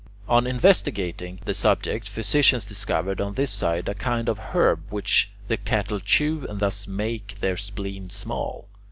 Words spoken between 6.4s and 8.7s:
and thus make their spleen small.